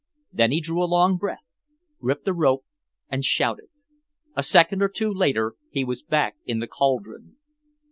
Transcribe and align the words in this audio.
Then 0.33 0.49
he 0.51 0.61
drew 0.61 0.83
a 0.83 0.89
long 0.89 1.15
breath, 1.17 1.53
gripped 1.99 2.25
the 2.25 2.33
rope 2.33 2.65
and 3.11 3.23
shouted. 3.23 3.67
A 4.35 4.41
second 4.41 4.81
or 4.81 4.89
two 4.89 5.13
later 5.13 5.53
he 5.69 5.83
was 5.85 6.01
back 6.01 6.37
in 6.43 6.57
the 6.57 6.65
cauldron. 6.65 7.37